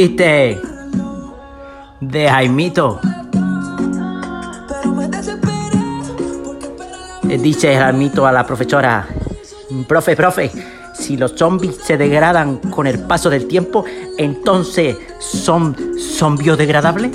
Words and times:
Chiste 0.00 0.58
de 2.00 2.26
Jaimito. 2.26 2.98
Eh, 7.28 7.36
dice 7.36 7.76
Jaimito 7.76 8.26
a 8.26 8.32
la 8.32 8.46
profesora, 8.46 9.06
profe, 9.86 10.16
profe, 10.16 10.50
si 10.94 11.18
los 11.18 11.32
zombies 11.32 11.76
se 11.84 11.98
degradan 11.98 12.56
con 12.70 12.86
el 12.86 13.00
paso 13.00 13.28
del 13.28 13.46
tiempo, 13.46 13.84
entonces 14.16 14.96
son, 15.18 15.76
son 15.98 16.38
biodegradables. 16.38 17.10